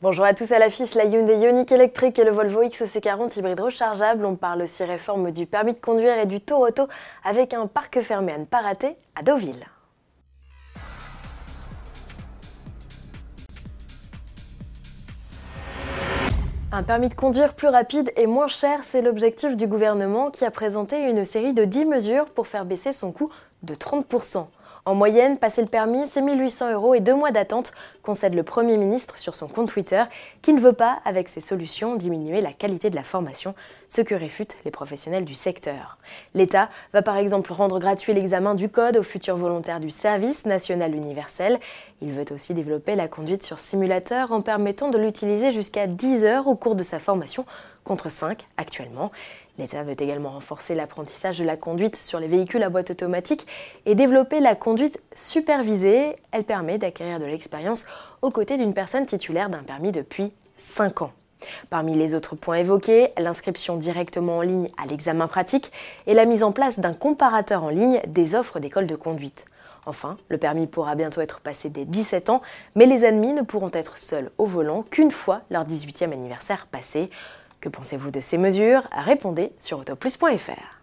Bonjour 0.00 0.24
à 0.24 0.32
tous 0.32 0.52
à 0.52 0.60
l'affiche, 0.60 0.94
la 0.94 1.06
Hyundai 1.06 1.38
Ioniq 1.38 1.74
électrique 1.74 2.20
et 2.20 2.24
le 2.24 2.30
Volvo 2.30 2.62
XC40 2.62 3.36
hybride 3.36 3.58
rechargeable. 3.58 4.24
On 4.24 4.36
parle 4.36 4.62
aussi 4.62 4.84
réforme 4.84 5.32
du 5.32 5.44
permis 5.44 5.72
de 5.74 5.80
conduire 5.80 6.16
et 6.20 6.26
du 6.26 6.40
tour 6.40 6.60
auto 6.60 6.86
avec 7.24 7.52
un 7.52 7.66
parc 7.66 7.98
fermé 8.00 8.32
à 8.32 8.38
ne 8.38 8.44
pas 8.44 8.60
rater 8.60 8.96
à 9.16 9.24
Deauville. 9.24 9.66
Un 16.70 16.84
permis 16.84 17.08
de 17.08 17.14
conduire 17.14 17.54
plus 17.54 17.66
rapide 17.66 18.12
et 18.14 18.28
moins 18.28 18.46
cher, 18.46 18.84
c'est 18.84 19.02
l'objectif 19.02 19.56
du 19.56 19.66
gouvernement 19.66 20.30
qui 20.30 20.44
a 20.44 20.52
présenté 20.52 21.10
une 21.10 21.24
série 21.24 21.54
de 21.54 21.64
10 21.64 21.86
mesures 21.86 22.26
pour 22.26 22.46
faire 22.46 22.64
baisser 22.64 22.92
son 22.92 23.10
coût 23.10 23.32
de 23.64 23.74
30%. 23.74 24.46
En 24.88 24.94
moyenne, 24.94 25.36
passer 25.36 25.60
le 25.60 25.68
permis, 25.68 26.06
c'est 26.06 26.22
1800 26.22 26.72
euros 26.72 26.94
et 26.94 27.00
deux 27.00 27.14
mois 27.14 27.30
d'attente, 27.30 27.72
concède 28.02 28.32
le 28.32 28.42
Premier 28.42 28.78
ministre 28.78 29.18
sur 29.18 29.34
son 29.34 29.46
compte 29.46 29.68
Twitter, 29.68 30.02
qui 30.40 30.54
ne 30.54 30.60
veut 30.60 30.72
pas, 30.72 31.00
avec 31.04 31.28
ces 31.28 31.42
solutions, 31.42 31.96
diminuer 31.96 32.40
la 32.40 32.54
qualité 32.54 32.88
de 32.88 32.96
la 32.96 33.02
formation, 33.02 33.54
ce 33.88 34.00
que 34.00 34.14
réfutent 34.14 34.56
les 34.64 34.70
professionnels 34.70 35.24
du 35.24 35.34
secteur. 35.34 35.98
L'État 36.34 36.68
va 36.92 37.02
par 37.02 37.16
exemple 37.16 37.52
rendre 37.52 37.78
gratuit 37.78 38.14
l'examen 38.14 38.54
du 38.54 38.68
code 38.68 38.96
aux 38.96 39.02
futurs 39.02 39.36
volontaires 39.36 39.80
du 39.80 39.90
service 39.90 40.46
national 40.46 40.94
universel. 40.94 41.58
Il 42.02 42.12
veut 42.12 42.26
aussi 42.32 42.54
développer 42.54 42.94
la 42.94 43.08
conduite 43.08 43.42
sur 43.42 43.58
simulateur 43.58 44.32
en 44.32 44.40
permettant 44.40 44.88
de 44.88 44.98
l'utiliser 44.98 45.52
jusqu'à 45.52 45.86
10 45.86 46.24
heures 46.24 46.48
au 46.48 46.54
cours 46.54 46.74
de 46.74 46.82
sa 46.82 46.98
formation, 46.98 47.44
contre 47.84 48.10
5 48.10 48.46
actuellement. 48.56 49.10
L'État 49.58 49.82
veut 49.82 50.00
également 50.00 50.30
renforcer 50.30 50.76
l'apprentissage 50.76 51.38
de 51.40 51.44
la 51.44 51.56
conduite 51.56 51.96
sur 51.96 52.20
les 52.20 52.28
véhicules 52.28 52.62
à 52.62 52.70
boîte 52.70 52.90
automatique 52.90 53.46
et 53.86 53.96
développer 53.96 54.38
la 54.38 54.54
conduite 54.54 55.02
supervisée. 55.12 56.14
Elle 56.30 56.44
permet 56.44 56.78
d'acquérir 56.78 57.18
de 57.18 57.24
l'expérience 57.24 57.84
aux 58.22 58.30
côtés 58.30 58.56
d'une 58.56 58.74
personne 58.74 59.06
titulaire 59.06 59.48
d'un 59.48 59.64
permis 59.64 59.90
depuis 59.90 60.32
5 60.58 61.02
ans. 61.02 61.12
Parmi 61.70 61.94
les 61.94 62.14
autres 62.14 62.36
points 62.36 62.56
évoqués, 62.56 63.10
l'inscription 63.18 63.76
directement 63.76 64.38
en 64.38 64.42
ligne 64.42 64.68
à 64.82 64.86
l'examen 64.86 65.26
pratique 65.28 65.72
et 66.06 66.14
la 66.14 66.24
mise 66.24 66.42
en 66.42 66.52
place 66.52 66.78
d'un 66.78 66.94
comparateur 66.94 67.64
en 67.64 67.68
ligne 67.68 68.00
des 68.06 68.34
offres 68.34 68.60
d'école 68.60 68.86
de 68.86 68.96
conduite. 68.96 69.46
Enfin, 69.86 70.18
le 70.28 70.36
permis 70.36 70.66
pourra 70.66 70.94
bientôt 70.94 71.22
être 71.22 71.40
passé 71.40 71.70
dès 71.70 71.86
17 71.86 72.28
ans, 72.28 72.42
mais 72.74 72.84
les 72.84 73.04
admis 73.04 73.32
ne 73.32 73.42
pourront 73.42 73.70
être 73.72 73.96
seuls 73.96 74.30
au 74.36 74.44
volant 74.44 74.82
qu'une 74.82 75.10
fois 75.10 75.40
leur 75.50 75.66
18e 75.66 76.12
anniversaire 76.12 76.66
passé. 76.70 77.10
Que 77.60 77.68
pensez-vous 77.68 78.10
de 78.10 78.20
ces 78.20 78.36
mesures? 78.36 78.82
Répondez 78.92 79.50
sur 79.58 79.78
autoplus.fr. 79.78 80.78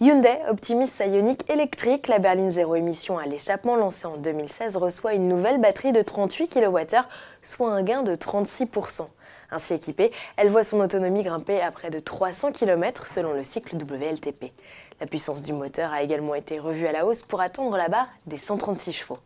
Hyundai 0.00 0.38
optimise 0.48 0.90
sa 0.90 1.06
Ioniq 1.06 1.44
électrique. 1.50 2.08
La 2.08 2.18
berline 2.18 2.52
zéro 2.52 2.76
émission 2.76 3.18
à 3.18 3.26
l'échappement 3.26 3.76
lancée 3.76 4.06
en 4.06 4.16
2016 4.16 4.76
reçoit 4.76 5.14
une 5.14 5.28
nouvelle 5.28 5.60
batterie 5.60 5.92
de 5.92 6.02
38 6.02 6.48
kWh, 6.48 7.02
soit 7.42 7.70
un 7.70 7.82
gain 7.82 8.02
de 8.02 8.14
36%. 8.14 9.08
Ainsi 9.50 9.74
équipée, 9.74 10.12
elle 10.36 10.50
voit 10.50 10.64
son 10.64 10.80
autonomie 10.80 11.22
grimper 11.22 11.60
à 11.60 11.70
près 11.70 11.90
de 11.90 11.98
300 11.98 12.52
km 12.52 13.06
selon 13.06 13.32
le 13.32 13.42
cycle 13.42 13.76
WLTP. 13.76 14.52
La 15.00 15.06
puissance 15.06 15.42
du 15.42 15.52
moteur 15.52 15.92
a 15.92 16.02
également 16.02 16.34
été 16.34 16.58
revue 16.58 16.86
à 16.86 16.92
la 16.92 17.06
hausse 17.06 17.22
pour 17.22 17.40
atteindre 17.40 17.76
la 17.76 17.88
barre 17.88 18.08
des 18.26 18.38
136 18.38 18.92
chevaux. 18.92 19.18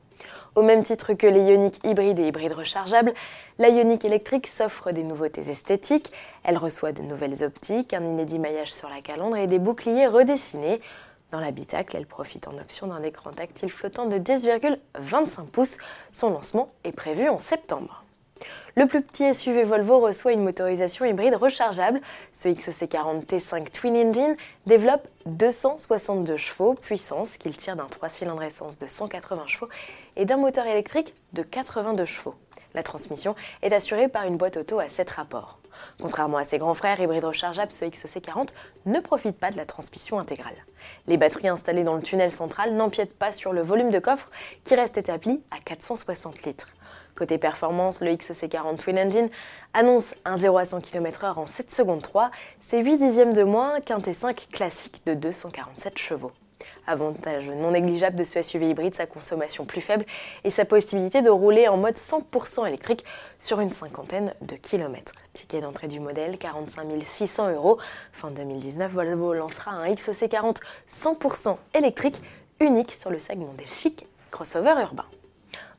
Au 0.55 0.62
même 0.62 0.83
titre 0.83 1.15
que 1.15 1.27
les 1.27 1.41
Ioniq 1.41 1.81
hybrides 1.83 2.19
et 2.19 2.28
hybrides 2.28 2.53
rechargeables, 2.53 3.15
la 3.59 3.70
Ioniq 3.70 4.05
électrique 4.05 4.47
s'offre 4.47 4.93
des 4.93 5.03
nouveautés 5.03 5.48
esthétiques. 5.48 6.11
Elle 6.45 6.59
reçoit 6.59 6.93
de 6.93 7.03
nouvelles 7.03 7.43
optiques, 7.43 7.95
un 7.95 8.05
inédit 8.05 8.39
maillage 8.39 8.73
sur 8.73 8.91
la 8.91 9.00
calandre 9.00 9.37
et 9.37 9.47
des 9.47 9.59
boucliers 9.59 10.06
redessinés. 10.06 10.81
Dans 11.31 11.41
l'habitacle, 11.41 11.97
elle 11.97 12.06
profite 12.06 12.47
en 12.48 12.59
option 12.59 12.89
d'un 12.89 13.03
écran 13.03 13.31
tactile 13.31 13.70
flottant 13.70 14.05
de 14.06 14.19
10,25 14.19 15.47
pouces. 15.47 15.78
Son 16.11 16.31
lancement 16.31 16.69
est 16.84 16.93
prévu 16.93 17.31
en 17.31 17.39
septembre. 17.39 18.05
Le 18.75 18.87
plus 18.87 19.03
petit 19.03 19.34
SUV 19.34 19.65
Volvo 19.65 19.98
reçoit 20.01 20.33
une 20.33 20.42
motorisation 20.42 21.05
hybride 21.05 21.34
rechargeable. 21.34 22.01
Ce 22.33 22.48
XC40 22.48 23.27
T5 23.27 23.70
Twin 23.70 23.95
Engine 23.95 24.34
développe 24.67 25.06
262 25.27 26.38
chevaux 26.38 26.72
puissance 26.72 27.37
qu'il 27.37 27.55
tire 27.55 27.77
d'un 27.77 27.84
3 27.84 28.09
cylindres 28.09 28.43
essence 28.43 28.78
de 28.78 28.87
180 28.87 29.47
chevaux 29.47 29.69
et 30.16 30.25
d'un 30.25 30.38
moteur 30.38 30.66
électrique 30.66 31.12
de 31.34 31.43
82 31.43 32.06
chevaux. 32.06 32.34
La 32.72 32.82
transmission 32.82 33.37
est 33.61 33.75
assurée 33.75 34.09
par 34.09 34.25
une 34.25 34.38
boîte 34.38 34.56
auto 34.56 34.78
à 34.78 34.88
7 34.88 35.11
rapports. 35.11 35.59
Contrairement 36.00 36.38
à 36.38 36.44
ses 36.44 36.56
grands 36.56 36.72
frères 36.72 36.99
hybrides 36.99 37.25
rechargeables, 37.25 37.72
ce 37.72 37.84
XC40 37.84 38.49
ne 38.87 39.00
profite 39.00 39.38
pas 39.38 39.50
de 39.50 39.59
la 39.59 39.66
transmission 39.66 40.19
intégrale. 40.19 40.56
Les 41.09 41.19
batteries 41.19 41.49
installées 41.49 41.84
dans 41.84 41.97
le 41.97 42.03
tunnel 42.03 42.32
central 42.32 42.72
n'empiètent 42.75 43.19
pas 43.19 43.32
sur 43.32 43.53
le 43.53 43.61
volume 43.61 43.91
de 43.91 43.99
coffre 43.99 44.31
qui 44.65 44.75
reste 44.75 44.97
établi 44.97 45.44
à 45.50 45.61
460 45.62 46.43
litres. 46.44 46.69
Côté 47.15 47.39
performance, 47.39 48.00
le 48.00 48.11
XC40 48.12 48.78
Twin 48.78 48.99
Engine 48.99 49.28
annonce 49.75 50.15
un 50.25 50.37
0 50.39 50.59
à 50.59 50.65
100 50.65 50.81
km/h 50.81 51.39
en 51.39 51.47
7 51.47 51.71
secondes 51.71 52.03
3, 52.03 52.31
c'est 52.61 52.83
8 52.83 52.97
dixièmes 52.97 53.34
de 53.34 53.43
moins 53.43 53.81
qu'un 53.81 53.99
T5 53.99 54.49
classique 54.50 55.03
de 55.06 55.15
247 55.15 55.99
chevaux. 55.99 56.33
Avantage 56.87 57.49
non 57.49 57.71
négligeable 57.71 58.17
de 58.17 58.25
ce 58.25 58.43
SUV 58.43 58.71
hybride, 58.71 58.95
sa 58.95 59.06
consommation 59.06 59.65
plus 59.65 59.81
faible 59.81 60.05
et 60.43 60.50
sa 60.50 60.65
possibilité 60.65 61.23
de 61.23 61.31
rouler 61.31 61.69
en 61.69 61.77
mode 61.77 61.95
100% 61.95 62.67
électrique 62.67 63.05
sur 63.39 63.61
une 63.61 63.73
cinquantaine 63.73 64.34
de 64.41 64.56
kilomètres. 64.56 65.12
Ticket 65.33 65.61
d'entrée 65.61 65.89
du 65.89 66.00
modèle 66.00 66.39
45 66.39 66.89
600 67.05 67.53
euros. 67.53 67.79
Fin 68.12 68.31
2019, 68.31 68.91
Volvo 68.91 69.33
lancera 69.33 69.71
un 69.71 69.93
XC40 69.93 70.56
100% 70.91 71.56
électrique 71.75 72.21
unique 72.59 72.93
sur 72.93 73.11
le 73.11 73.19
segment 73.19 73.55
des 73.56 73.67
chics 73.67 74.06
crossover 74.31 74.75
urbains. 74.81 75.06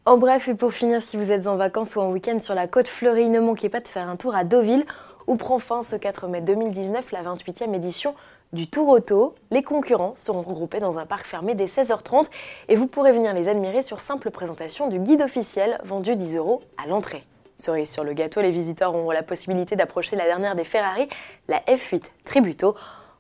En 0.06 0.18
bref, 0.18 0.50
et 0.50 0.54
pour 0.54 0.74
finir, 0.74 1.02
si 1.02 1.16
vous 1.16 1.32
êtes 1.32 1.48
en 1.48 1.56
vacances 1.56 1.96
ou 1.96 2.02
en 2.02 2.12
week-end 2.12 2.38
sur 2.42 2.56
la 2.56 2.68
côte 2.68 2.90
fleurie, 2.90 3.30
ne 3.30 3.40
manquez 3.40 3.70
pas 3.70 3.80
de 3.80 3.88
faire 3.88 4.10
un 4.10 4.18
tour 4.18 4.36
à 4.36 4.44
Deauville, 4.44 4.86
où 5.28 5.38
prend 5.38 5.60
fin 5.60 5.82
ce 5.82 5.96
4 5.96 6.28
mai 6.28 6.42
2019 6.42 7.14
la 7.14 7.24
28e 7.24 7.74
édition 7.74 8.14
du 8.52 8.68
Tour 8.68 8.90
Auto. 8.90 9.34
Les 9.50 9.64
concurrents 9.64 10.14
seront 10.18 10.42
regroupés 10.42 10.82
dans 10.82 11.00
un 11.00 11.06
parc 11.06 11.26
fermé 11.26 11.56
dès 11.56 11.68
16h30 11.68 12.26
et 12.68 12.76
vous 12.76 12.88
pourrez 12.88 13.14
venir 13.14 13.34
les 13.34 13.48
admirer 13.48 13.82
sur 13.82 14.02
simple 14.02 14.30
présentation 14.30 14.90
du 14.90 15.00
guide 15.00 15.22
officiel 15.22 15.80
vendu 15.86 16.18
10 16.18 16.36
euros 16.36 16.62
à 16.84 16.86
l'entrée. 16.86 17.24
Cerise 17.56 17.90
sur 17.90 18.04
le 18.04 18.12
gâteau, 18.12 18.42
les 18.42 18.52
visiteurs 18.52 18.94
auront 18.94 19.12
la 19.12 19.24
possibilité 19.24 19.78
d'approcher 19.78 20.18
la 20.18 20.26
dernière 20.26 20.56
des 20.56 20.66
Ferrari, 20.66 21.08
la 21.48 21.62
F8 21.62 22.04
Tributo. 22.26 22.76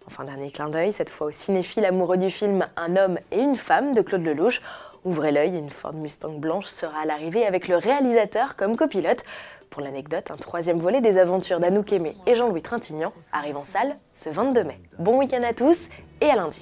Enfin, 0.05 0.25
dernier 0.25 0.51
clin 0.51 0.67
d'œil, 0.67 0.91
cette 0.91 1.09
fois 1.09 1.27
au 1.27 1.31
cinéphile 1.31 1.85
amoureux 1.85 2.17
du 2.17 2.29
film 2.29 2.67
Un 2.75 2.97
homme 2.97 3.19
et 3.31 3.39
une 3.39 3.55
femme 3.55 3.93
de 3.93 4.01
Claude 4.01 4.25
Lelouch. 4.25 4.59
Ouvrez 5.05 5.33
l'œil, 5.33 5.57
une 5.57 5.69
Ford 5.69 5.93
Mustang 5.93 6.39
blanche 6.39 6.67
sera 6.67 7.01
à 7.01 7.05
l'arrivée 7.05 7.45
avec 7.45 7.67
le 7.67 7.75
réalisateur 7.75 8.55
comme 8.55 8.77
copilote. 8.77 9.21
Pour 9.69 9.81
l'anecdote, 9.81 10.31
un 10.31 10.37
troisième 10.37 10.79
volet 10.79 11.01
des 11.01 11.17
aventures 11.17 11.59
d'Anouk 11.59 11.91
Aimé 11.91 12.15
et 12.25 12.35
Jean-Louis 12.35 12.61
Trintignant 12.61 13.11
arrive 13.33 13.57
en 13.57 13.65
salle 13.65 13.97
ce 14.13 14.29
22 14.29 14.63
mai. 14.63 14.79
Bon 14.99 15.17
week-end 15.17 15.43
à 15.43 15.53
tous 15.53 15.89
et 16.21 16.29
à 16.29 16.35
lundi. 16.35 16.61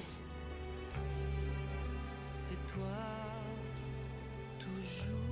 C'est 2.40 2.56
toi, 2.66 2.82
toujours. 4.58 5.31